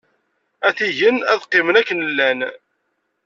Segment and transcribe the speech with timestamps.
[0.67, 2.39] Atigen ad qqimen akken llan.